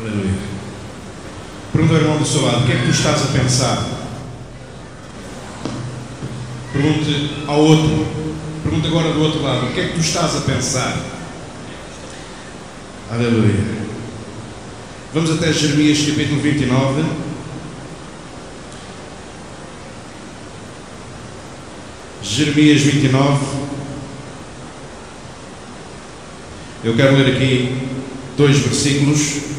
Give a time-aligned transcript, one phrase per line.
[0.00, 0.32] Aleluia.
[1.72, 3.84] Pergunta ao irmão do seu lado: o que é que tu estás a pensar?
[6.72, 8.06] Pergunte ao outro.
[8.62, 10.96] Pergunta agora do outro lado: o que é que tu estás a pensar?
[13.10, 13.78] Aleluia.
[15.12, 17.04] Vamos até Jeremias capítulo 29.
[22.22, 23.46] Jeremias 29.
[26.84, 27.76] Eu quero ler aqui
[28.36, 29.57] dois versículos.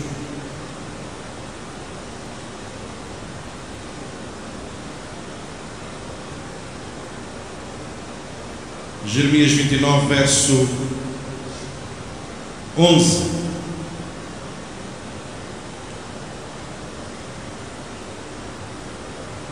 [9.12, 10.70] Jeremias 29, verso
[12.78, 13.40] 11.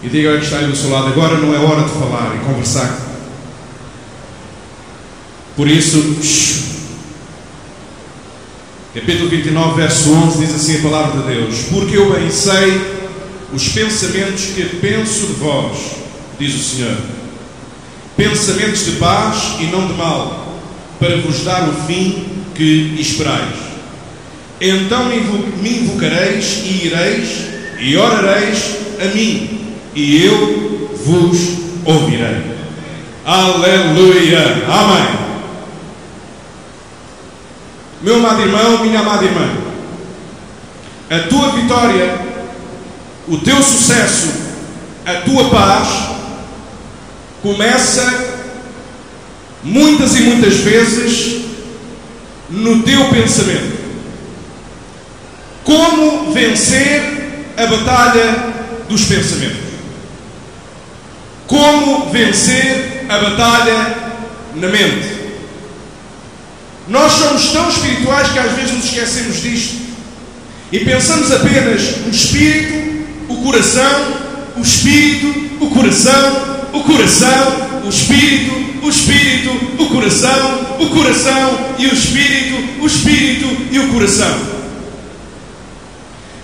[0.03, 2.35] E diga ao que está aí do seu lado: agora não é hora de falar
[2.35, 2.99] e conversar.
[5.55, 5.97] Por isso,
[8.93, 12.95] capítulo 29, verso 11 diz assim a palavra de Deus: Porque eu bem sei
[13.51, 15.77] os pensamentos que penso de vós,
[16.37, 17.16] diz o Senhor,
[18.17, 20.57] pensamentos de paz e não de mal,
[20.99, 23.55] para vos dar o fim que esperais.
[24.59, 27.47] Então me invocareis e ireis
[27.79, 31.37] e orareis a mim e eu vos
[31.85, 32.41] ouvirei.
[33.23, 34.63] Aleluia.
[34.67, 35.27] Amém.
[38.01, 39.49] Meu amado irmão, minha amada irmã,
[41.09, 42.19] a tua vitória,
[43.27, 44.33] o teu sucesso,
[45.05, 46.16] a tua paz
[47.41, 48.37] começa
[49.63, 51.45] muitas e muitas vezes
[52.49, 53.77] no teu pensamento.
[55.63, 58.53] Como vencer a batalha
[58.87, 59.67] dos pensamentos?
[61.45, 63.95] Como vencer a batalha
[64.55, 65.17] na mente?
[66.87, 69.87] Nós somos tão espirituais que às vezes nos esquecemos disto
[70.71, 74.17] e pensamos apenas no espírito, o coração,
[74.57, 79.49] o espírito, o coração, o coração, o espírito, o espírito,
[79.81, 84.57] o coração, o coração e o espírito, o espírito e o coração.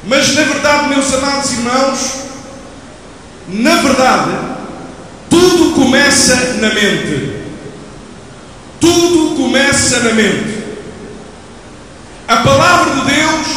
[0.06, 2.00] Mas na verdade, meus amados irmãos,
[3.48, 4.32] na verdade,
[5.30, 7.44] tudo começa na mente.
[8.80, 10.64] Tudo começa na mente.
[12.28, 13.48] A palavra de Deus,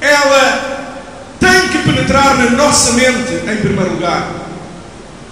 [0.00, 0.96] ela
[1.38, 4.39] tem que penetrar na nossa mente em primeiro lugar.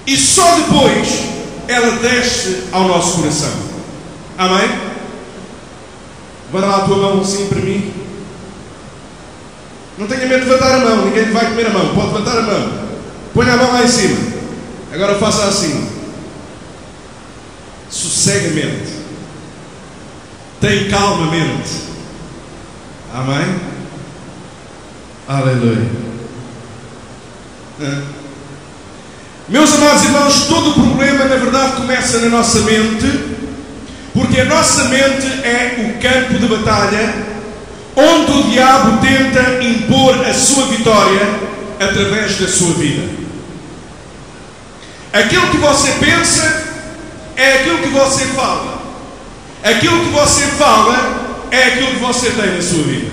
[0.09, 1.25] E só depois
[1.69, 3.53] ela desce ao nosso coração.
[4.39, 4.67] Amém?
[6.51, 7.93] Vai lá a tua mão assim para mim.
[9.99, 11.95] Não tenha medo de levantar a mão, ninguém vai comer a mão.
[11.95, 12.89] Pode levantar a mão.
[13.35, 14.17] Põe a mão lá em cima.
[14.95, 15.91] Agora faça assim.
[17.91, 18.95] Sossegamente.
[20.59, 21.83] Tem calmamente.
[23.13, 23.61] Amém?
[25.29, 25.87] Aleluia.
[29.49, 33.39] Meus amados irmãos, todo o problema na verdade começa na nossa mente,
[34.13, 37.15] porque a nossa mente é o campo de batalha
[37.97, 41.27] onde o diabo tenta impor a sua vitória
[41.81, 43.09] através da sua vida.
[45.15, 46.65] Aquilo que você pensa
[47.35, 48.83] é aquilo que você fala.
[49.65, 53.11] Aquilo que você fala é aquilo que você tem na sua vida.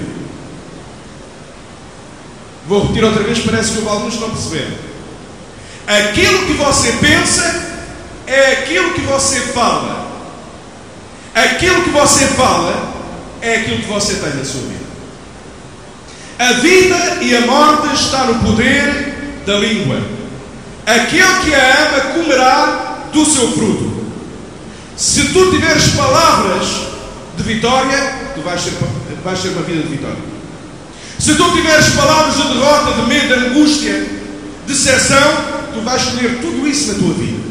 [2.68, 4.85] Vou repetir outra vez, parece que alguns não perceberam.
[5.88, 7.64] Aquilo que você pensa
[8.26, 10.06] é aquilo que você fala.
[11.34, 12.94] Aquilo que você fala
[13.42, 14.86] é aquilo que você tem na sua vida.
[16.40, 20.02] A vida e a morte está no poder da língua.
[20.86, 24.06] Aquele que a ama comerá do seu fruto.
[24.98, 26.68] Se tu tiveres palavras
[27.38, 27.98] de vitória,
[28.34, 28.62] tu vais
[29.24, 30.18] vais ter uma vida de vitória.
[31.20, 34.06] Se tu tiveres palavras de derrota, de medo, de angústia,
[34.66, 37.46] de decepção, tu vais escolher tudo isso na tua vida.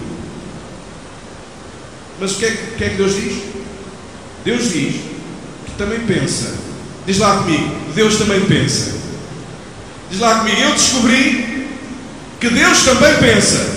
[2.21, 3.43] Mas o que, é, o que é que Deus diz?
[4.45, 4.95] Deus diz
[5.67, 6.55] que também pensa.
[7.07, 8.93] Diz lá comigo, Deus também pensa.
[10.11, 11.69] Diz lá comigo, eu descobri
[12.41, 13.75] que Deus também pensa.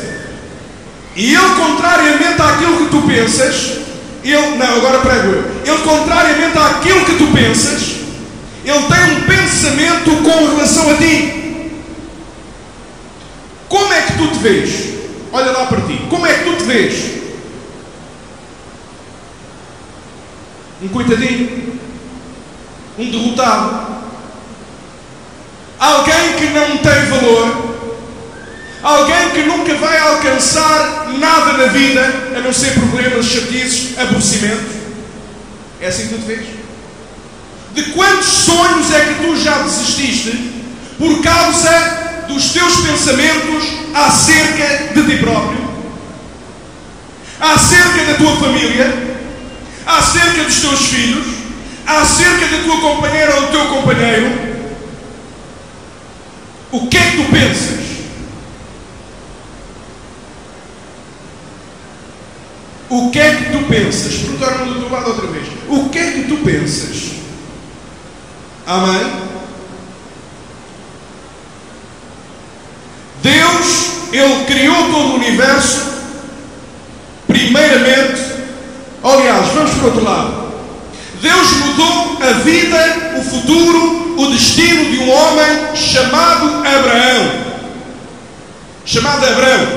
[1.15, 3.79] E Ele, contrariamente àquilo que tu pensas,
[4.23, 5.43] Ele, não, agora prego eu.
[5.65, 7.95] Ele, contrariamente àquilo que tu pensas,
[8.63, 11.36] Ele tem um pensamento com relação a ti.
[13.69, 14.97] Como é que tu te vês?
[15.31, 15.99] Olha lá para ti.
[16.09, 17.17] Como é que tu te vês?
[20.81, 21.79] Um coitadinho.
[22.97, 23.97] Um derrotado.
[25.79, 27.77] Alguém que não tem valor.
[28.81, 32.01] Alguém que nunca vai alcançar nada na vida,
[32.35, 34.77] a não ser problemas, chatices, aborrecimentos.
[35.81, 36.47] É assim que tu te vês?
[37.73, 40.53] De quantos sonhos é que tu já desististe
[40.97, 43.63] por causa dos teus pensamentos
[43.93, 45.67] acerca de ti próprio?
[47.39, 49.17] Acerca da tua família?
[49.85, 51.25] Acerca dos teus filhos?
[51.85, 54.57] Acerca da tua companheira ou do teu companheiro?
[56.71, 57.87] O que é que tu pensas?
[62.89, 64.15] O que é que tu pensas?
[64.15, 65.47] Perguntaram do teu lado outra vez.
[65.69, 67.11] O que é que tu pensas?
[68.65, 69.36] Amém?
[73.27, 75.85] Deus, Ele criou todo o universo,
[77.27, 78.21] primeiramente.
[79.03, 80.47] Aliás, vamos para o outro lado.
[81.21, 87.31] Deus mudou a vida, o futuro, o destino de um homem chamado Abraão.
[88.85, 89.67] Chamado Abraão.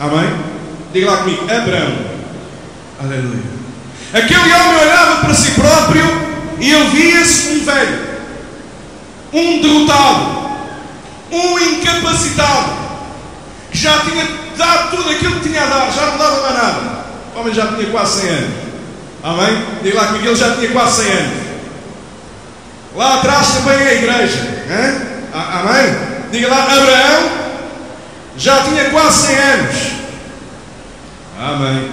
[0.00, 0.32] Amém?
[0.92, 1.92] Diga lá comigo, Abraão.
[2.98, 3.52] Aleluia.
[4.14, 6.04] Aquele homem olhava para si próprio
[6.60, 7.98] e ele via-se um velho,
[9.32, 10.41] um derrotado,
[11.32, 12.72] um incapacitado,
[13.70, 14.26] que já tinha
[14.56, 17.02] dado tudo aquilo que tinha a dar, já não dava mais nada.
[17.34, 18.50] O homem já tinha quase 100 anos.
[19.24, 19.64] Amém?
[19.82, 21.42] Diga lá comigo, ele já tinha quase 100 anos.
[22.94, 24.38] Lá atrás também é a igreja.
[24.68, 25.12] Hein?
[25.32, 25.96] Amém?
[26.30, 27.42] Diga lá, Abraão
[28.36, 29.76] já tinha quase 100 anos.
[31.40, 31.90] Amém.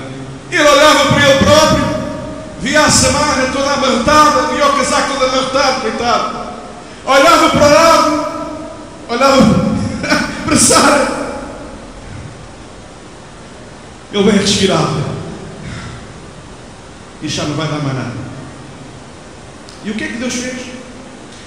[0.51, 1.86] Ele olhava para ele próprio,
[2.62, 6.39] via a samarra toda amarrotada, via o casaco todo amarrotado, coitado.
[7.06, 8.27] Olhava para o lado,
[9.09, 9.75] olhava
[10.45, 11.19] para Sara.
[14.13, 15.09] Ele bem respirava.
[17.21, 18.13] E já não vai dar mais nada.
[19.83, 20.57] E o que é que Deus fez?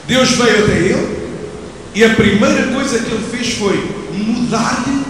[0.07, 1.23] Deus veio até ele
[1.95, 5.05] e a primeira coisa que ele fez foi mudar-lhe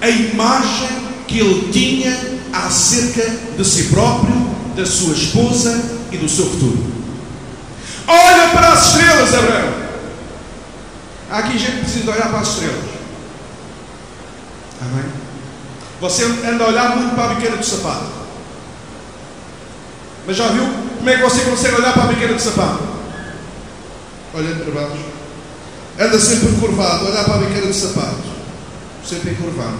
[0.00, 0.88] a imagem
[1.26, 2.16] que ele tinha
[2.52, 4.34] acerca de si próprio,
[4.76, 5.80] da sua esposa
[6.10, 6.78] e do seu futuro.
[8.06, 9.87] Olha para as estrelas, Abraão.
[11.30, 12.84] Aqui gente que precisa olhar para as estrelas.
[14.80, 15.04] Amém?
[16.00, 18.06] Você anda a olhar muito para a biqueira do sapato.
[20.26, 20.64] Mas já viu
[20.96, 22.82] como é que você consegue olhar para a biqueira do sapato?
[24.32, 25.04] Olhando para baixo.
[25.98, 28.22] Anda sempre curvado, olhar para a biqueira do sapato.
[29.06, 29.78] Sempre encurvado.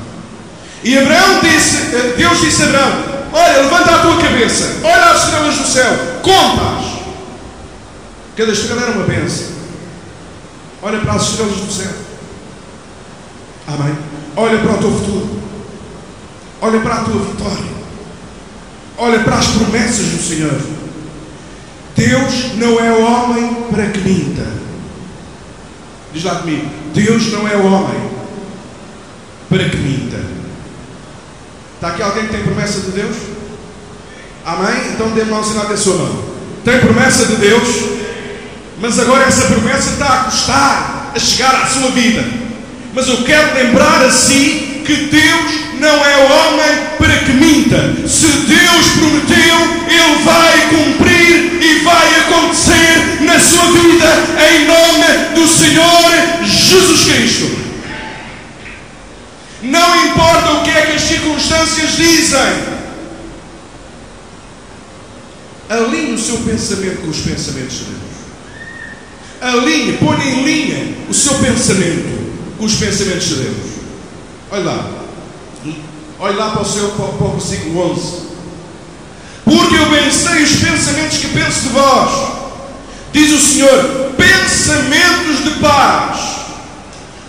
[0.82, 5.24] E Abraão disse, eh, Deus disse a Abraão: Olha, levanta a tua cabeça, olha as
[5.24, 5.92] estrelas do céu,
[6.22, 6.98] contas.
[8.36, 9.57] Cada estrela era uma benção.
[10.82, 11.92] Olha para as estrelas do céu.
[13.66, 13.96] Amém.
[14.36, 15.40] Olha para o teu futuro.
[16.60, 17.78] Olha para a tua vitória.
[18.96, 20.60] Olha para as promessas do Senhor.
[21.96, 24.46] Deus não é homem para que minta.
[26.12, 28.10] Diz lá comigo: Deus não é homem
[29.48, 30.18] para que minta.
[31.74, 33.16] Está aqui alguém que tem promessa de Deus?
[34.44, 34.92] Amém?
[34.92, 36.24] Então dê-me um sinal de sua mão.
[36.64, 37.66] Tem promessa de Deus,
[38.80, 42.24] mas agora essa promessa está a custar a chegar à sua vida.
[42.94, 48.08] Mas eu quero lembrar a si que Deus não é homem para que minta.
[48.08, 54.06] Se Deus prometeu, Ele vai cumprir e vai acontecer na sua vida,
[54.50, 57.58] em nome do Senhor Jesus Cristo.
[59.62, 62.78] Não importa o que é que as circunstâncias dizem.
[65.68, 68.07] Alinhe o seu pensamento com os pensamentos de Deus.
[69.40, 72.18] Alinhe, ponha em linha o seu pensamento
[72.58, 73.56] com os pensamentos de Deus.
[74.50, 74.90] Olha lá.
[76.20, 78.28] Olha lá para o, seu, para, para o versículo 11.
[79.44, 82.38] Porque eu bem sei os pensamentos que penso de vós.
[83.12, 86.20] Diz o Senhor, pensamentos de paz.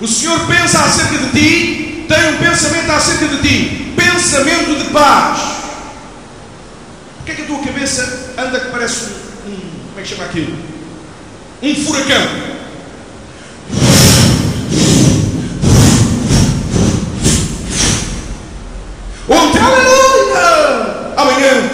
[0.01, 5.39] O Senhor pensa acerca de ti tem um pensamento acerca de ti, pensamento de paz.
[7.17, 9.05] Porquê é que a tua cabeça anda que parece
[9.45, 10.57] um como é que chama aquilo?
[11.61, 12.49] Um furacão.
[19.27, 21.13] Ontem, aleluia!
[21.17, 21.69] Amanhã,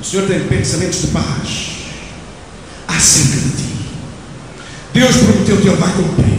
[0.00, 1.24] o Senhor tem pensamentos de paz
[2.86, 3.74] acerca de ti.
[4.94, 6.38] Deus prometeu que Ele vai cumprir.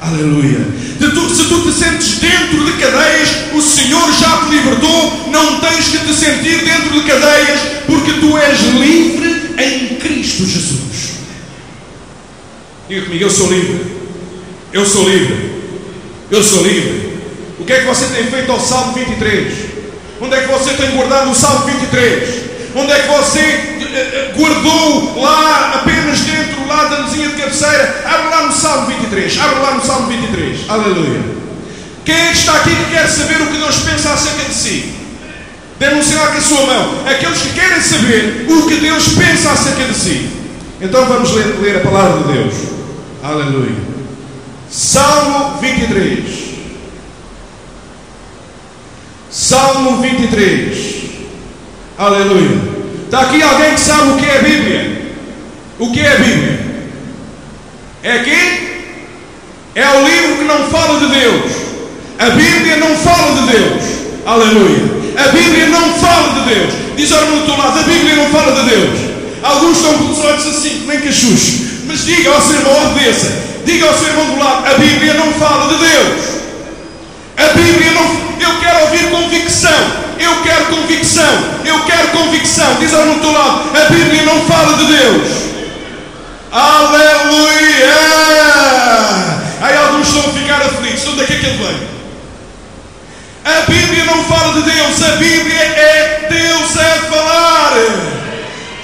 [0.00, 0.66] Aleluia.
[0.98, 5.28] Tu, se tu te sentes dentro de cadeias, o Senhor já te libertou.
[5.30, 11.14] Não tens que te sentir dentro de cadeias, porque tu és livre em Cristo Jesus.
[12.88, 13.96] Diga comigo, eu sou livre.
[14.72, 15.54] Eu sou livre.
[16.30, 17.14] Eu sou livre.
[17.58, 19.52] O que é que você tem feito ao Salmo 23?
[20.20, 22.44] Onde é que você tem guardado o Salmo 23?
[22.74, 28.02] Onde é que você eh, eh, guardou lá apenas dentro lá da mesinha de cabeceira?
[28.04, 29.38] Abre lá no Salmo 23.
[29.38, 30.58] Abre lá no Salmo 23.
[30.68, 31.20] Aleluia.
[32.04, 35.03] Quem é que está aqui que quer saber o que Deus pensa acerca de si?
[36.04, 37.06] Sinal com a sua mão.
[37.06, 40.30] Aqueles que querem saber o que Deus pensa acerca de si.
[40.80, 42.54] Então vamos ler, ler a palavra de Deus.
[43.22, 43.74] Aleluia.
[44.70, 46.24] Salmo 23.
[49.30, 50.78] Salmo 23.
[51.98, 52.74] Aleluia.
[53.04, 55.02] Está aqui alguém que sabe o que é a Bíblia?
[55.78, 56.60] O que é a Bíblia?
[58.02, 58.84] É aqui?
[59.74, 61.52] É o livro que não fala de Deus.
[62.18, 63.82] A Bíblia não fala de Deus.
[64.26, 65.03] Aleluia.
[65.16, 66.72] A Bíblia não fala de Deus.
[66.96, 68.98] Diz ao irmão do teu lado, a Bíblia não fala de Deus.
[69.42, 71.64] Alguns estão com os olhos assim, nem cachucho.
[71.86, 73.32] Mas diga ao seu irmão, obedeça.
[73.64, 76.34] Diga ao seu irmão do lado, a Bíblia não fala de Deus.
[77.36, 78.24] A Bíblia não.
[78.40, 80.04] Eu quero ouvir convicção.
[80.18, 81.44] Eu quero convicção.
[81.64, 82.76] Eu quero convicção.
[82.80, 85.44] Diz ao teu lado, a Bíblia não fala de Deus.
[86.52, 87.94] Aleluia!
[89.60, 91.08] Aí alguns estão a ficar aflitos.
[91.08, 91.94] Onde é que é que ele veio?
[93.44, 97.72] A Bíblia não fala de Deus, a Bíblia é Deus a falar.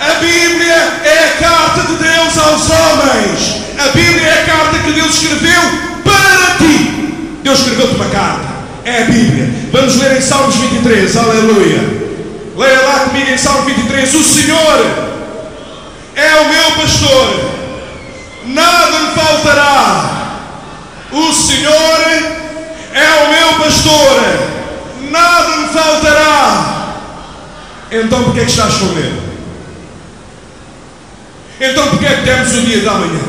[0.00, 0.75] A Bíblia
[1.05, 3.61] é a carta de Deus aos homens.
[3.79, 5.62] A Bíblia é a carta que Deus escreveu
[6.05, 7.38] para ti.
[7.43, 8.49] Deus escreveu-te uma carta.
[8.85, 9.49] É a Bíblia.
[9.73, 11.17] Vamos ler em Salmos 23.
[11.17, 12.00] Aleluia.
[12.55, 14.14] Leia lá comigo em Salmo 23.
[14.14, 14.87] O Senhor
[16.14, 17.50] é o meu pastor.
[18.45, 20.11] Nada me faltará.
[21.12, 22.39] O Senhor é
[22.99, 26.94] o meu pastor, nada me faltará.
[27.90, 29.30] Então por que é que estás com medo?
[31.61, 33.20] Então por que é que temos o dia da manhã?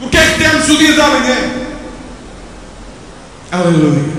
[0.00, 1.36] Por que é que temos o dia da manhã?
[3.52, 4.14] Aleluia.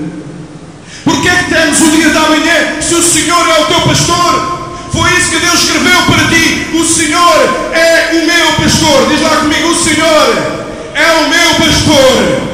[1.03, 3.81] Por que é que temos o dia da manhã se o Senhor é o teu
[3.81, 4.55] pastor?
[4.91, 6.69] Foi isso que Deus escreveu para ti.
[6.73, 9.07] O Senhor é o meu pastor.
[9.09, 10.64] Diz lá comigo: O Senhor
[10.95, 12.45] é o meu pastor.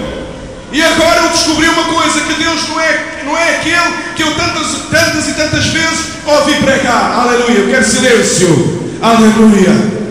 [0.72, 4.36] E agora eu descobri uma coisa: que Deus não é, não é aquele que eu
[4.36, 7.20] tantas, tantas e tantas vezes ouvi pregar.
[7.20, 7.60] Aleluia.
[7.60, 8.98] Eu quero silêncio.
[9.02, 10.02] Aleluia.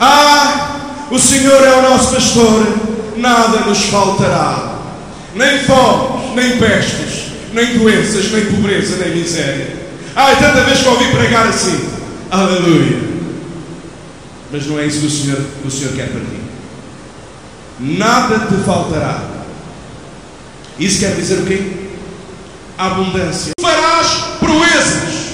[0.00, 2.66] Ah, o Senhor é o nosso pastor,
[3.16, 4.76] nada nos faltará.
[5.34, 9.76] Nem fome, nem pestes, nem doenças, nem pobreza, nem miséria.
[10.14, 11.80] Ah, tanta vez que ouvi pregar assim.
[12.30, 13.08] Aleluia.
[14.52, 16.37] Mas não é isso que o Senhor, o Senhor quer para ti
[17.80, 19.22] nada te faltará.
[20.78, 21.88] Isso quer dizer o quê?
[22.76, 23.52] Abundância.
[23.60, 24.08] Farás
[24.38, 25.28] proezas.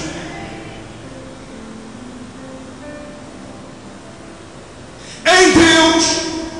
[5.25, 6.05] Em Deus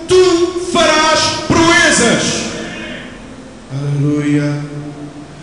[0.08, 2.24] tu farás proezas.
[3.72, 4.62] Aleluia.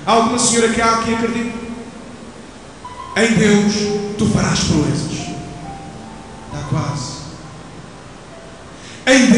[0.07, 1.63] Há alguma senhora que há que acredita?
[3.17, 3.75] Em Deus
[4.17, 5.12] tu farás proezas.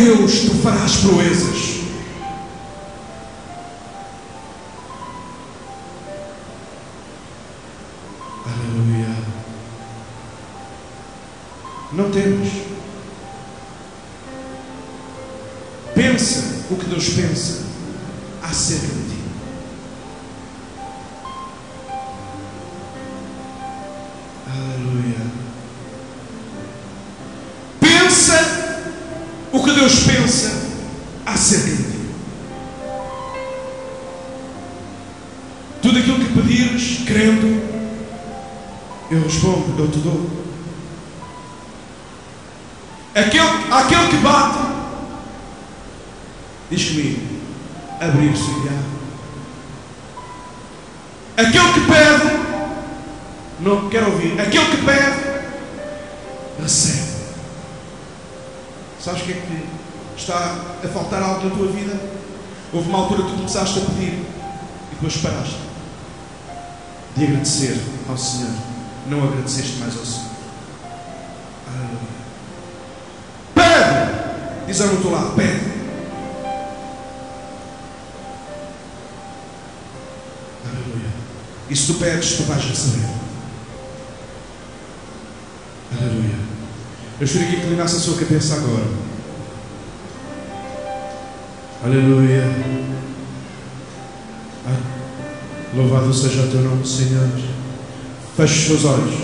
[0.05, 1.81] Deus tu farás proezas.
[8.45, 9.17] Aleluia.
[11.93, 12.34] Não temas.
[53.65, 55.43] Não quero ouvir, aquele que pede,
[56.61, 57.15] recebe.
[59.01, 60.55] Sabes o que é que está
[60.85, 61.99] a faltar algo na tua vida?
[62.73, 65.57] Houve uma altura que tu começaste a pedir e depois paraste
[67.17, 68.53] de agradecer ao Senhor.
[69.07, 70.31] Não agradeceste mais ao Senhor.
[71.69, 72.15] Aleluia.
[73.55, 74.67] Pede!
[74.67, 75.73] Diz ao outro lado, pede.
[80.67, 81.11] Aleluia.
[81.71, 83.24] E se tu pedes, tu vais receber.
[86.01, 86.39] Aleluia.
[87.21, 88.85] Eu gostaria que inclinasse a sua cabeça agora.
[91.85, 92.43] Aleluia.
[94.67, 94.79] Ai,
[95.75, 97.29] louvado seja o teu nome, Senhor.
[98.37, 99.15] Feche seus olhos.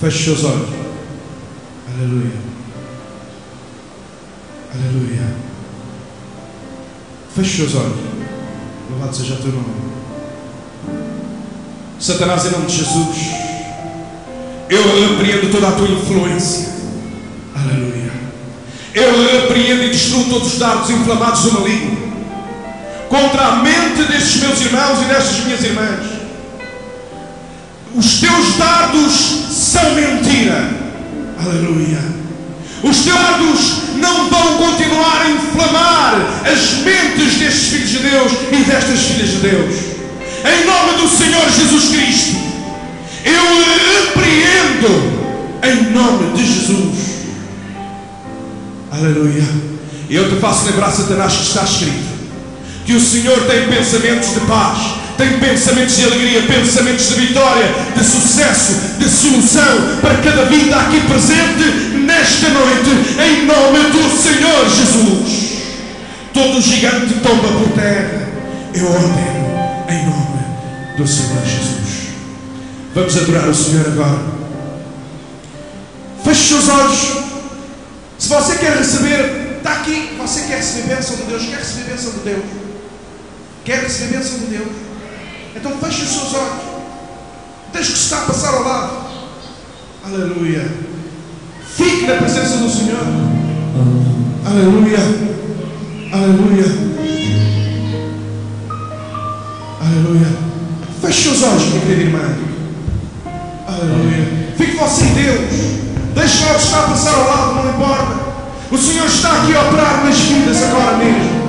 [0.00, 0.68] Feche seus olhos.
[1.94, 2.36] Aleluia.
[4.74, 5.34] Aleluia.
[7.34, 7.98] Feche seus olhos.
[8.90, 9.94] Louvado seja o teu nome.
[11.98, 13.43] Satanás, em nome de Jesus.
[14.68, 16.68] Eu repreendo toda a tua influência.
[17.54, 18.12] Aleluia.
[18.94, 22.04] Eu repreendo e destruo todos os dardos inflamados do maligno.
[23.08, 26.00] contra a mente destes meus irmãos e destas minhas irmãs.
[27.94, 29.12] Os teus dardos
[29.50, 30.68] são mentira.
[31.38, 32.02] Aleluia.
[32.82, 33.60] Os teus dardos
[33.96, 39.36] não vão continuar a inflamar as mentes destes filhos de Deus e destas filhas de
[39.36, 39.74] Deus.
[40.44, 42.36] Em nome do Senhor Jesus Cristo,
[43.24, 43.44] eu
[44.06, 45.14] repreendo
[45.62, 47.14] em nome de Jesus.
[48.92, 49.44] Aleluia.
[50.08, 52.14] E eu te faço lembrar, Satanás, que está escrito
[52.84, 54.78] que o Senhor tem pensamentos de paz,
[55.16, 57.66] tem pensamentos de alegria, pensamentos de vitória,
[57.96, 62.90] de sucesso, de solução para cada vida aqui presente nesta noite,
[63.20, 65.54] em nome do Senhor Jesus.
[66.32, 68.28] Todo gigante tomba por terra,
[68.74, 69.44] eu ordeno
[69.88, 71.73] em nome do Senhor Jesus.
[72.94, 74.20] Vamos adorar o Senhor agora.
[76.22, 77.24] Feche os seus olhos.
[78.18, 82.12] Se você quer receber, está aqui, você quer receber bênção de Deus, quer receber bênção
[82.12, 82.44] de Deus.
[83.64, 84.68] Quer receber bênção de Deus?
[85.56, 86.62] Então feche os seus olhos.
[87.72, 88.96] Deixe que está a passar ao lado.
[90.04, 90.70] Aleluia.
[91.76, 93.02] Fique na presença do Senhor.
[94.46, 94.98] Aleluia.
[96.12, 96.64] Aleluia.
[99.80, 100.38] Aleluia.
[101.02, 102.53] Feche os olhos, minha querida irmã.
[103.74, 104.52] Aleluia.
[104.56, 105.50] Fique você em Deus.
[106.14, 108.24] Deixe o que está a passar ao lado, não importa.
[108.70, 111.44] O Senhor está aqui a operar nas vidas agora mesmo.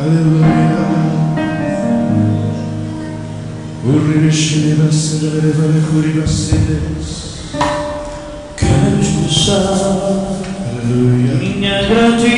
[0.00, 0.72] Aleluia.
[8.56, 9.62] Quero expressar
[10.82, 11.34] Aleluia.
[11.34, 12.32] minha gratidão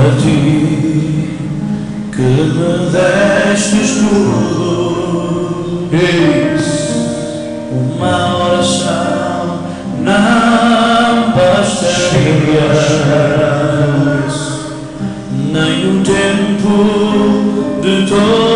[0.00, 1.39] a ti
[2.20, 5.40] que me destes tudo.
[7.72, 9.60] Uma oração
[10.00, 12.68] não bastaria,
[15.52, 16.74] nem o tempo
[17.80, 18.49] de toda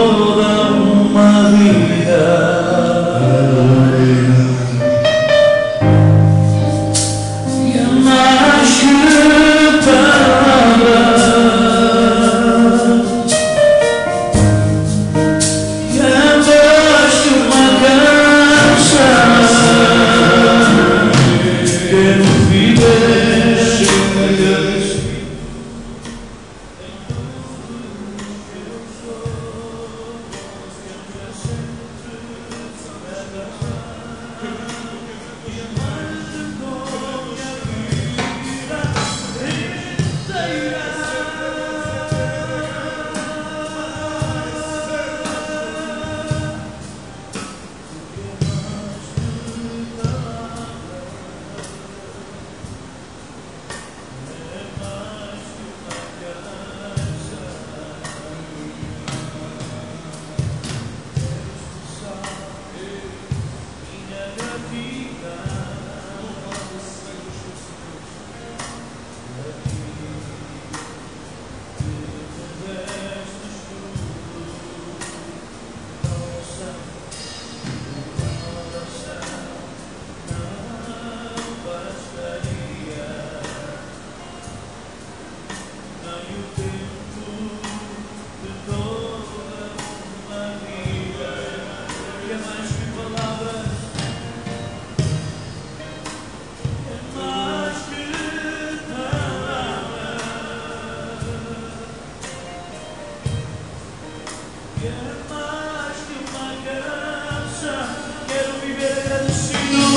[108.27, 109.89] Quero viver agradecido,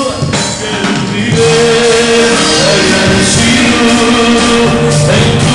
[0.62, 2.32] quero viver
[2.72, 3.76] agradecido
[5.12, 5.47] em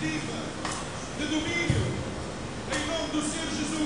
[0.00, 1.82] de domínio,
[2.72, 3.79] em nome do Senhor Jesus.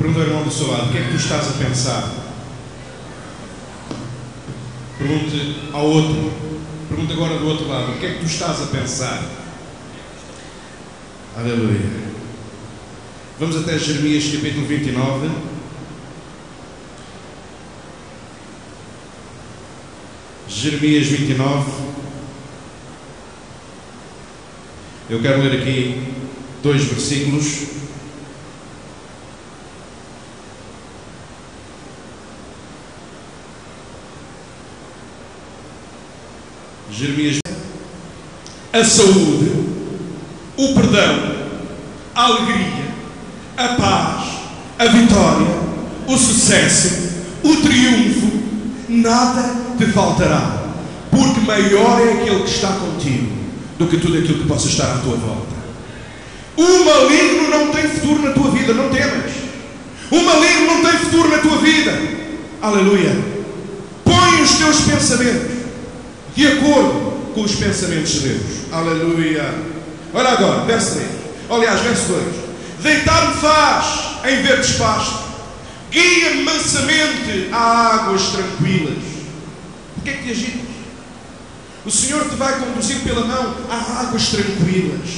[0.00, 2.10] Pergunta ao irmão do seu lado: o que é que tu estás a pensar?
[4.96, 6.32] Pergunte ao outro.
[6.88, 9.22] Pergunta agora do outro lado: o que é que tu estás a pensar?
[11.36, 12.00] Aleluia.
[13.38, 15.30] Vamos até Jeremias capítulo 29.
[20.48, 21.72] Jeremias 29.
[25.10, 26.14] Eu quero ler aqui
[26.62, 27.80] dois versículos.
[36.92, 37.38] Jeremias.
[38.72, 39.52] A saúde,
[40.56, 41.34] o perdão,
[42.14, 42.84] a alegria,
[43.56, 44.24] a paz,
[44.78, 45.46] a vitória,
[46.06, 47.10] o sucesso,
[47.42, 48.30] o triunfo,
[48.88, 50.62] nada te faltará,
[51.10, 53.32] porque maior é aquele que está contigo
[53.78, 55.60] do que tudo aquilo que possa estar à tua volta.
[56.56, 59.32] O maligno não tem futuro na tua vida, não temas.
[60.10, 61.98] O maligno não tem futuro na tua vida.
[62.60, 63.16] Aleluia.
[64.04, 65.49] Põe os teus pensamentos
[66.40, 68.42] de acordo com os pensamentos de Deus.
[68.72, 69.44] Aleluia.
[70.14, 71.06] Olha agora, verso 3.
[71.50, 72.22] Aliás, verso 2.
[72.82, 75.20] Deitar-me faz em verdes pastos.
[75.90, 79.04] Guia-me mansamente a águas tranquilas.
[79.94, 80.70] Por que é que te agitas?
[81.84, 85.10] O Senhor te vai conduzir pela mão a águas tranquilas.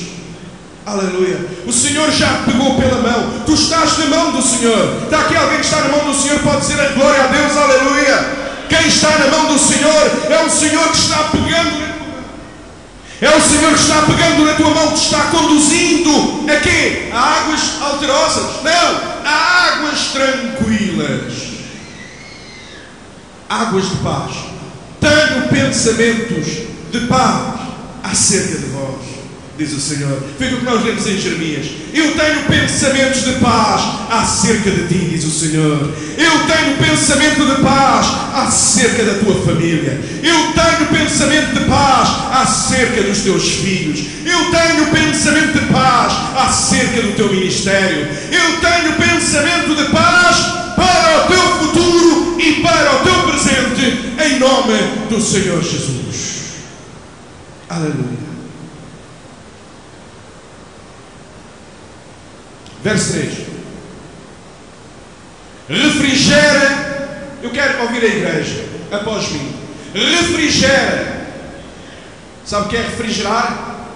[0.84, 1.38] Aleluia.
[1.64, 3.44] O Senhor já te pegou pela mão.
[3.46, 5.04] Tu estás na mão do Senhor.
[5.04, 7.56] Está aqui alguém que está na mão do Senhor, pode dizer a glória a Deus.
[7.56, 8.41] Aleluia.
[8.68, 11.92] Quem está na mão do Senhor é o Senhor que está pegando.
[13.20, 17.08] É o Senhor que está pegando na tua mão, que está conduzindo a quê?
[17.12, 18.62] A águas alterosas?
[18.64, 21.32] Não, a águas tranquilas.
[23.48, 24.32] Águas de paz.
[25.00, 26.46] Tenho pensamentos
[26.90, 27.60] de paz
[28.02, 29.11] acerca de vós,
[29.58, 30.22] diz o Senhor.
[30.38, 31.66] Foi o que nós lemos em Jeremias.
[31.92, 35.92] Eu tenho pensamentos de paz acerca de ti, diz o Senhor.
[36.16, 40.00] Eu tenho pensamento de paz acerca da tua família.
[40.22, 44.00] Eu tenho pensamento de paz acerca dos teus filhos.
[44.24, 48.08] Eu tenho pensamento de paz acerca do teu ministério.
[48.30, 50.36] Eu tenho pensamento de paz
[50.74, 54.74] para o teu futuro e para o teu presente, em nome
[55.10, 56.42] do Senhor Jesus.
[57.68, 58.31] Aleluia.
[62.82, 63.32] Verso 3.
[65.68, 66.92] Refrigera.
[67.42, 69.52] Eu quero ouvir a igreja após mim.
[69.94, 71.22] Refrigera.
[72.44, 73.88] Sabe o que é refrigerar?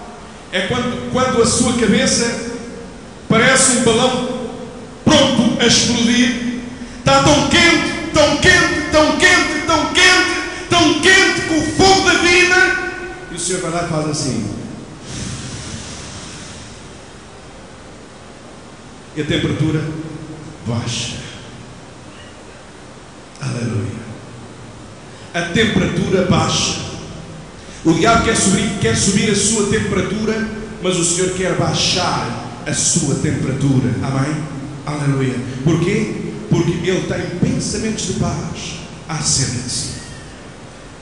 [0.52, 2.54] É quando, quando a sua cabeça
[3.28, 4.48] parece um balão
[5.04, 6.60] pronto a explodir.
[6.98, 12.14] Está tão quente, tão quente, tão quente, tão quente, tão quente com o fogo da
[12.14, 12.76] vida.
[13.32, 14.48] E o Senhor vai lá e faz assim.
[19.16, 19.82] E a temperatura
[20.66, 21.16] baixa.
[23.40, 23.96] Aleluia.
[25.32, 26.84] A temperatura baixa.
[27.82, 30.46] O diabo quer subir, quer subir a sua temperatura,
[30.82, 33.90] mas o Senhor quer baixar a sua temperatura.
[34.02, 34.36] Amém?
[34.84, 35.34] Aleluia.
[35.64, 36.32] Porquê?
[36.50, 39.88] Porque Ele tem pensamentos de paz acerca de si.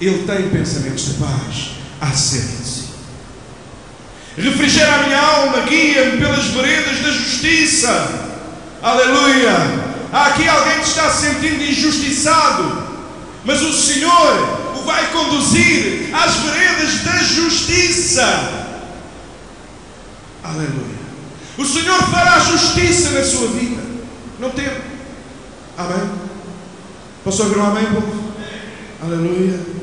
[0.01, 2.84] Ele tem pensamentos de paz acerca de si.
[4.37, 8.09] Refrigera a minha alma, guia-me pelas veredas da justiça.
[8.83, 9.53] Aleluia.
[10.13, 12.85] Há aqui alguém que está se sentindo injustiçado,
[13.45, 18.25] mas o Senhor o vai conduzir às veredas da justiça.
[20.43, 20.95] Aleluia.
[21.57, 23.83] O Senhor fará justiça na sua vida.
[24.41, 24.81] Não teme.
[25.79, 26.11] Amém.
[27.23, 28.33] Posso ouvir um amém, povo?
[29.03, 29.74] Aleluia.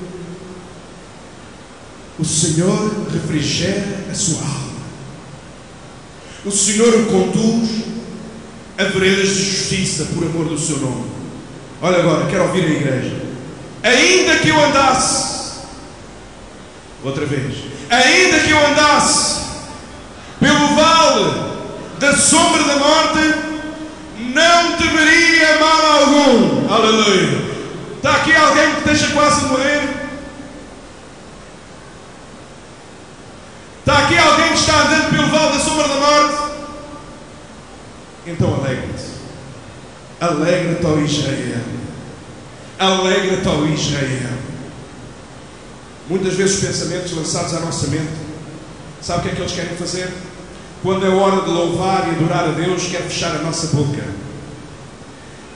[2.22, 4.72] O Senhor refrigera a sua alma.
[6.46, 7.70] O Senhor o conduz
[8.78, 11.10] a veredas de justiça por amor do seu nome.
[11.82, 13.22] Olha agora, quero ouvir a igreja.
[13.82, 15.62] Ainda que eu andasse,
[17.04, 17.56] outra vez,
[17.90, 19.42] ainda que eu andasse
[20.40, 21.52] pelo vale
[22.00, 23.36] da sombra da morte,
[24.32, 26.72] não temeria mal algum.
[26.72, 27.52] Aleluia.
[27.98, 29.91] Está aqui alguém que esteja quase morrer?
[33.92, 36.54] Está aqui alguém que está andando pelo vale da sombra da morte?
[38.26, 39.04] Então alegra-te.
[40.22, 41.62] Alegra-te, ó Israel.
[42.80, 44.38] Alegra-te, ó Israel.
[46.08, 48.14] Muitas vezes os pensamentos lançados à nossa mente,
[49.02, 50.10] sabe o que é que eles querem fazer?
[50.82, 54.06] Quando é hora de louvar e adorar a Deus, quer fechar a nossa boca.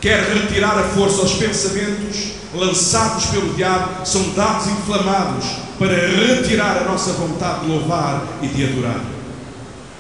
[0.01, 6.83] Quer retirar a força aos pensamentos lançados pelo diabo, são dados inflamados para retirar a
[6.85, 9.01] nossa vontade de louvar e de adorar.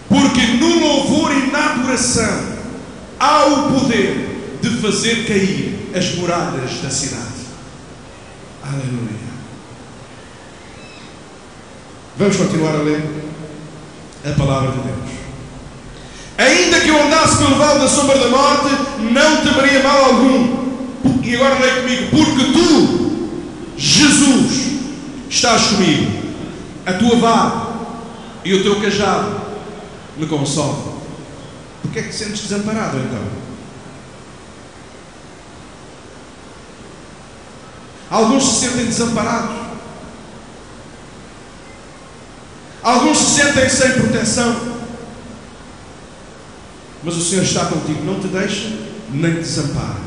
[0.07, 2.55] Porque no louvor e na adoração
[3.19, 4.35] há o poder
[4.81, 7.45] fazer cair as muralhas da cidade.
[8.63, 9.25] Aleluia.
[12.17, 13.03] Vamos continuar a ler
[14.25, 15.15] a palavra de Deus.
[16.37, 18.69] Ainda que eu andasse pelo vale da sombra da morte,
[19.11, 20.65] não temeria mal algum.
[21.23, 23.31] E agora leia comigo, porque tu,
[23.77, 24.64] Jesus,
[25.35, 26.25] estás comigo.
[26.85, 27.75] A tua vara
[28.43, 29.41] e o teu cajado
[30.17, 30.95] me consolam.
[31.81, 33.45] Porquê é que te sentes desamparado então?
[38.09, 39.65] Alguns se sentem desamparados.
[42.81, 44.75] Alguns se sentem sem proteção.
[47.03, 48.69] Mas o Senhor está contigo, não te deixa
[49.09, 50.05] nem te desampara.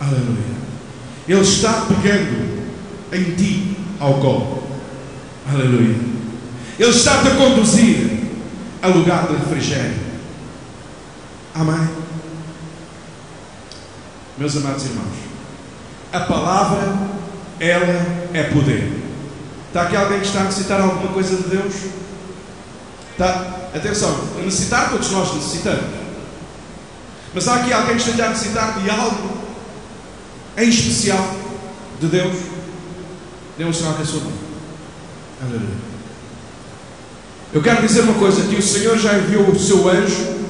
[0.00, 0.54] Aleluia.
[1.28, 2.53] Ele está pegando
[3.14, 4.62] em ti ao colo.
[5.48, 5.96] Aleluia.
[6.78, 8.24] Ele está-te a conduzir
[8.82, 9.94] a lugar de refrigério.
[11.54, 11.88] Amém.
[14.36, 15.14] Meus amados irmãos,
[16.12, 16.98] a palavra,
[17.60, 19.04] ela é poder.
[19.68, 21.74] Está aqui alguém que está a necessitar alguma coisa de Deus?
[23.12, 23.52] Está?
[23.74, 25.84] Atenção, a necessitar todos nós necessitamos.
[27.32, 29.38] Mas há aqui alguém que esteja a necessitar de algo
[30.56, 31.34] em especial
[32.00, 32.53] de Deus?
[33.56, 34.32] Um a sua mão.
[35.40, 35.94] Aleluia.
[37.52, 40.44] Eu quero dizer uma coisa: que o Senhor já enviou o seu anjo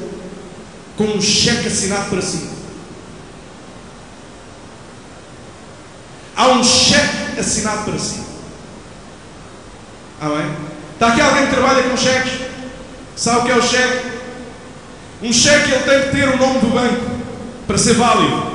[0.96, 2.48] com um cheque assinado para si.
[6.34, 8.22] Há um cheque assinado para si.
[10.20, 10.46] Amém?
[10.94, 12.40] Está aqui alguém que trabalha com cheques?
[13.14, 14.06] Sabe o que é o cheque?
[15.22, 17.10] Um cheque ele tem que ter o nome do banco
[17.66, 18.46] para ser válido.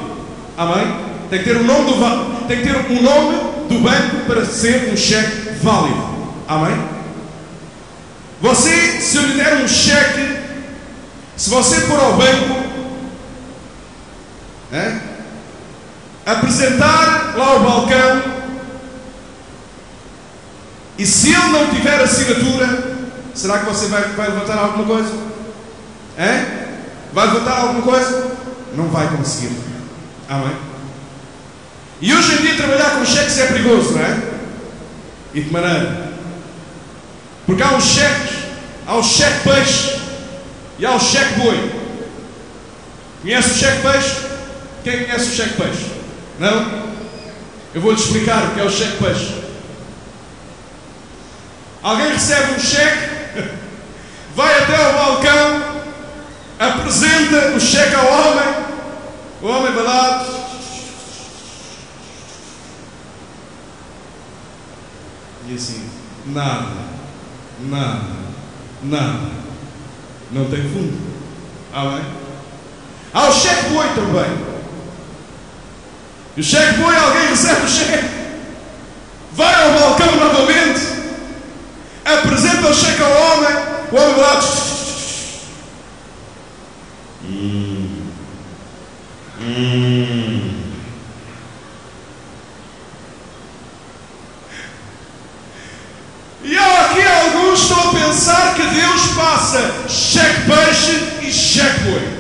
[0.58, 1.10] Amém?
[1.30, 4.91] Tem que ter o nome do, tem que ter o nome do banco para ser
[4.91, 6.10] um cheque válido.
[6.47, 6.89] Amém?
[8.41, 10.39] Você, se eu lhe der um cheque,
[11.38, 12.69] se você for ao banco,
[14.71, 14.99] é?
[16.25, 18.39] apresentar lá ao balcão,
[20.97, 22.97] e se ele não tiver assinatura,
[23.34, 25.13] será que você vai, vai levantar alguma coisa?
[26.17, 26.67] É?
[27.13, 28.32] Vai levantar alguma coisa?
[28.75, 29.58] Não vai conseguir.
[30.27, 30.68] Amém?
[32.02, 34.18] E hoje em dia trabalhar com cheques é perigoso, não é?
[35.34, 36.14] E de maneira?
[37.46, 38.38] Porque há os cheques,
[38.88, 40.00] há o cheque peixe
[40.78, 41.72] e há o cheque boi.
[43.22, 44.16] Conhece o cheque peixe?
[44.84, 45.86] Quem conhece o cheque peixe?
[46.40, 46.90] Não?
[47.74, 49.34] Eu vou-lhe explicar o que é o cheque peixe.
[51.84, 53.10] Alguém recebe um cheque,
[54.36, 55.84] vai até ao balcão,
[56.60, 58.56] apresenta o cheque ao homem,
[59.42, 60.49] o homem vai lá.
[65.50, 65.84] E assim,
[66.28, 66.68] nada,
[67.62, 68.06] nada,
[68.84, 69.32] nada,
[70.32, 70.96] não tem fundo.
[71.74, 72.06] Amém?
[73.12, 74.46] Há o cheque boi também.
[76.38, 78.10] E o cheque boi, alguém recebe o cheque,
[79.32, 80.82] vai ao balcão novamente,
[82.06, 83.56] apresenta o cheque ao homem,
[83.92, 84.42] o homem vai lá.
[87.26, 88.12] Hum.
[89.42, 90.60] Hum.
[96.50, 101.80] E há aqui alguns que estão a pensar que Deus passa cheque peixe e cheque
[101.82, 102.20] boi.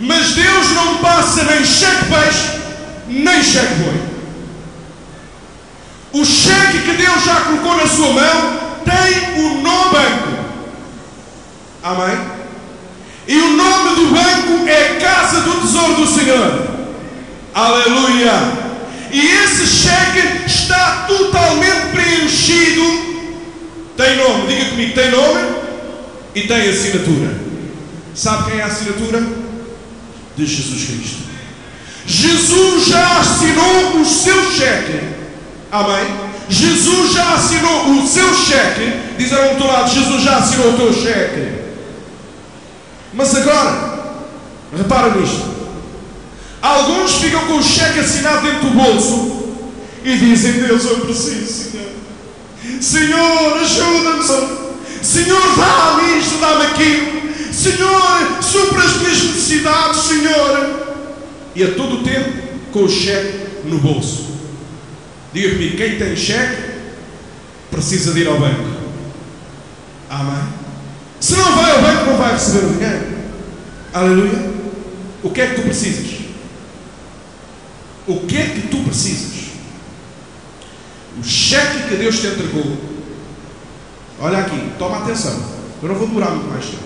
[0.00, 2.60] Mas Deus não passa nem cheque peixe,
[3.08, 4.02] nem cheque boi.
[6.12, 10.32] O cheque que Deus já colocou na sua mão tem o nome banco.
[11.82, 12.18] Amém?
[13.26, 16.68] E o nome do banco é Casa do Tesouro do Senhor.
[17.54, 18.62] Aleluia!
[19.12, 22.82] E esse cheque está totalmente preenchido.
[23.94, 25.40] Tem nome, diga comigo, tem nome
[26.34, 27.34] e tem assinatura.
[28.14, 29.26] Sabe quem é a assinatura?
[30.36, 31.22] De Jesus Cristo.
[32.06, 35.00] Jesus já assinou o seu cheque.
[35.70, 36.06] Amém?
[36.48, 38.92] Jesus já assinou o seu cheque.
[39.16, 41.62] Diz ao outro lado: Jesus já assinou o teu cheque.
[43.14, 44.16] Mas agora,
[44.76, 45.52] repara nisto.
[46.60, 49.54] Alguns ficam com o cheque assinado dentro do bolso
[50.04, 51.92] e dizem: Deus, eu preciso, Senhor.
[52.80, 54.61] Senhor, ajuda-me, Senhor.
[55.02, 57.52] Senhor, dá-me isto, dá-me aquilo.
[57.52, 60.96] Senhor, supra as minhas necessidades, Senhor.
[61.54, 62.30] E a todo o tempo
[62.72, 64.32] com o cheque no bolso.
[65.32, 66.72] Diga comigo, quem tem cheque
[67.70, 68.64] precisa de ir ao banco.
[70.08, 70.44] Amém?
[71.20, 73.06] Se não vai ao banco, não vai receber o dinheiro.
[73.92, 74.52] Aleluia.
[75.22, 76.20] O que é que tu precisas?
[78.06, 79.42] O que é que tu precisas?
[81.20, 82.91] O cheque que Deus te entregou.
[84.22, 85.36] Olha aqui, toma atenção.
[85.82, 86.84] Eu não vou demorar muito mais tempo.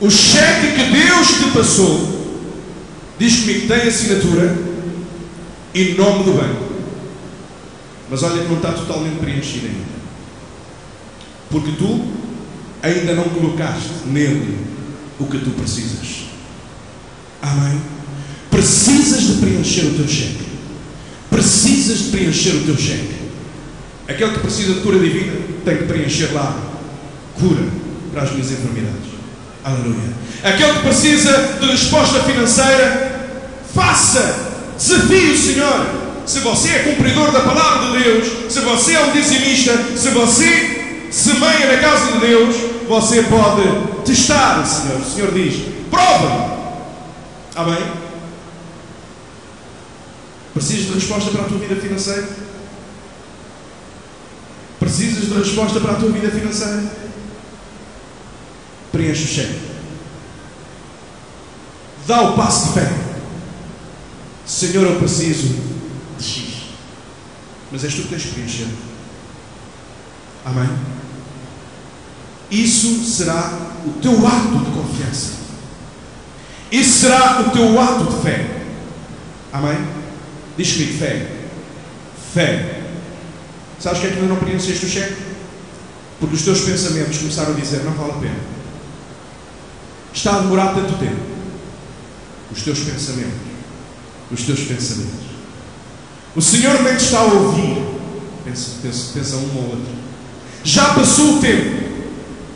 [0.00, 2.46] O cheque que Deus te passou,
[3.18, 4.56] diz comigo que tem assinatura
[5.74, 6.68] e nome do banco.
[8.08, 9.98] Mas olha que não está totalmente preenchido ainda.
[11.50, 12.06] Porque tu
[12.80, 14.56] ainda não colocaste nele
[15.18, 16.26] o que tu precisas.
[17.42, 17.82] Amém?
[18.52, 20.46] Precisas de preencher o teu cheque.
[21.28, 23.17] Precisas de preencher o teu cheque.
[24.08, 25.34] Aquele que precisa de cura divina
[25.66, 26.56] tem que preencher lá
[27.38, 27.62] cura
[28.10, 29.10] para as minhas enfermidades.
[29.62, 30.14] Aleluia.
[30.42, 33.28] Aquele que precisa de resposta financeira,
[33.74, 34.48] faça.
[34.78, 35.86] Desafie o Senhor.
[36.24, 41.08] Se você é cumpridor da palavra de Deus, se você é um dizimista, se você
[41.10, 42.54] semeia na casa de Deus,
[42.88, 43.62] você pode
[44.04, 45.00] testar o Senhor.
[45.00, 46.58] O Senhor diz: prova-me.
[47.56, 47.82] Amém?
[50.54, 52.47] Precisas de resposta para a tua vida financeira?
[54.78, 56.84] Precisas de resposta para a tua vida financeira?
[58.92, 59.60] Preenche o cheque.
[62.06, 62.92] Dá o passo de fé.
[64.46, 65.54] Senhor, eu preciso
[66.18, 66.44] de X.
[67.70, 68.68] Mas és tu que tens que preencher.
[70.44, 70.68] Amém?
[72.50, 73.52] Isso será
[73.84, 75.32] o teu ato de confiança.
[76.72, 78.62] Isso será o teu ato de fé.
[79.52, 79.78] Amém?
[80.56, 81.30] Diz comigo, fé.
[82.32, 82.77] Fé.
[83.80, 85.16] Sabes que é que ainda não preencheste o cheque?
[86.18, 88.40] Porque os teus pensamentos começaram a dizer: não vale a pena.
[90.12, 91.20] Está a demorar tanto tempo.
[92.50, 93.38] Os teus pensamentos.
[94.30, 95.28] Os teus pensamentos.
[96.34, 97.84] O Senhor nem te está a ouvir.
[98.44, 99.94] Pensa, pensa, pensa um ou outro.
[100.64, 101.88] Já passou o tempo.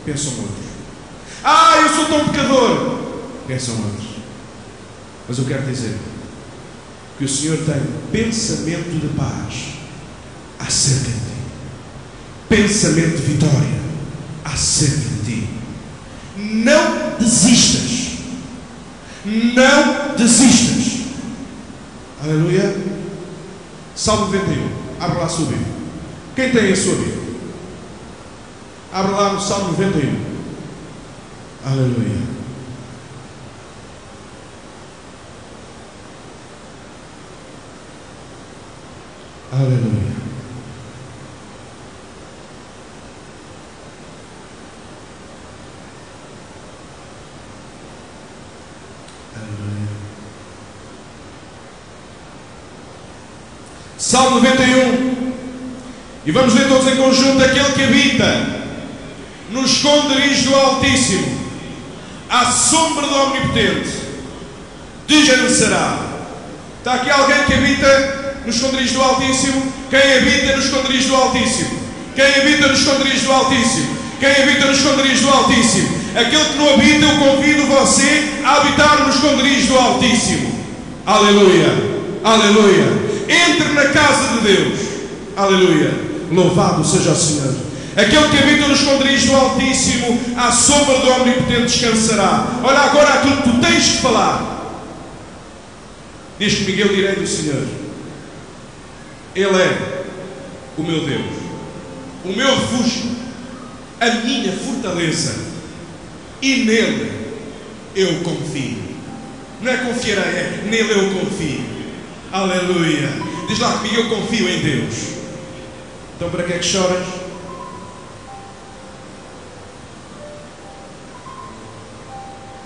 [0.05, 0.65] Pensam outros.
[1.43, 2.99] Ah, eu sou tão pecador.
[3.47, 4.07] Pensam outros.
[5.27, 5.97] Mas eu quero dizer
[7.17, 9.72] que o Senhor tem pensamento de paz
[10.59, 11.33] acerca de ti.
[12.49, 13.83] Pensamento de vitória
[14.43, 15.49] acerca de ti.
[16.37, 18.17] Não desistas.
[19.25, 21.05] Não desistas.
[22.21, 22.75] Aleluia.
[23.95, 24.69] Salmo 91.
[24.99, 25.67] Abre lá a sua Bíblia.
[26.35, 27.23] Quem tem a sua Bíblia?
[28.91, 30.33] Abre lá no Salmo 91.
[31.65, 31.93] Aleluia.
[31.95, 32.33] Aleluia.
[39.51, 40.22] Aleluia.
[54.13, 55.33] Salmo 91.
[56.23, 58.45] E vamos ler todos em conjunto aquele que habita
[59.49, 61.35] no esconderijo do Altíssimo,
[62.29, 63.89] à sombra do Omnipotente,
[65.07, 65.97] descansará.
[66.77, 69.73] Está aqui alguém que habita no esconderijo do Altíssimo?
[69.89, 71.79] Quem habita no esconderijo do Altíssimo?
[72.15, 73.97] Quem habita no esconderijo do Altíssimo?
[74.19, 75.99] Quem habita no esconderijo do Altíssimo?
[76.15, 80.53] Aquele que não habita, eu convido você a habitar no esconderijo do Altíssimo.
[81.03, 81.73] Aleluia,
[82.23, 83.13] aleluia.
[83.73, 84.79] Na casa de Deus.
[85.35, 85.91] Aleluia.
[86.31, 87.53] Louvado seja o Senhor.
[87.95, 92.59] Aquele que habita no esconderijo do Altíssimo, à sombra do Omnipotente descansará.
[92.63, 94.53] Olha agora aquilo que tu tens que falar.
[96.39, 97.63] Diz comigo, eu direi do Senhor.
[99.35, 100.03] Ele é
[100.77, 101.25] o meu Deus,
[102.25, 103.11] o meu refúgio,
[103.99, 105.35] a minha fortaleza,
[106.41, 107.11] e nele
[107.95, 108.77] eu confio.
[109.61, 111.63] Não é confiarei, é nele eu confio.
[112.31, 113.32] Aleluia.
[113.47, 114.93] Diz lá comigo, eu confio em Deus.
[116.15, 117.05] Então para que é que choras?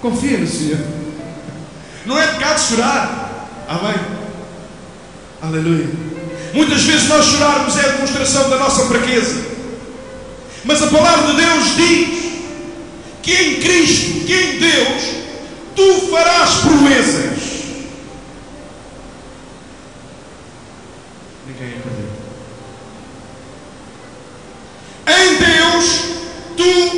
[0.01, 0.79] Confia no Senhor.
[2.05, 3.47] Não é pecado chorar.
[3.67, 3.95] Amém.
[5.41, 5.89] Aleluia.
[6.53, 9.45] Muitas vezes nós chorarmos é a demonstração da nossa fraqueza.
[10.63, 12.27] Mas a palavra de Deus diz
[13.21, 15.03] que em Cristo, que em Deus,
[15.75, 17.46] tu farás proezas.
[25.77, 26.97] push, two,